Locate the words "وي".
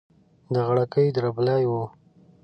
1.69-1.83